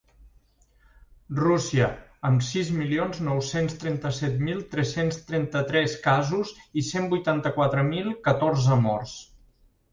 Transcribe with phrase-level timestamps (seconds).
[1.41, 1.89] Rússia,
[2.29, 9.19] amb sis milions nou-cents trenta-set mil tres-cents trenta-tres casos i cent vuitanta-quatre mil catorze morts.